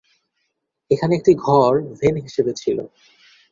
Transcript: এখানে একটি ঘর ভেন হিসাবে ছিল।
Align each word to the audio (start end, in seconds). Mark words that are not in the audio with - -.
এখানে 0.91 1.13
একটি 1.15 1.31
ঘর 1.45 1.71
ভেন 1.99 2.15
হিসাবে 2.17 2.51
ছিল। 2.53 2.77